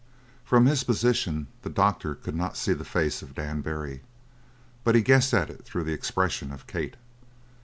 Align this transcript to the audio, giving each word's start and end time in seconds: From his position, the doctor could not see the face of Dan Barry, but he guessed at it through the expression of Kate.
From 0.43 0.65
his 0.65 0.83
position, 0.83 1.45
the 1.61 1.69
doctor 1.69 2.15
could 2.15 2.33
not 2.35 2.57
see 2.57 2.73
the 2.73 2.83
face 2.83 3.21
of 3.21 3.35
Dan 3.35 3.61
Barry, 3.61 4.01
but 4.83 4.95
he 4.95 5.03
guessed 5.03 5.31
at 5.31 5.51
it 5.51 5.63
through 5.63 5.83
the 5.83 5.93
expression 5.93 6.51
of 6.51 6.65
Kate. 6.65 6.95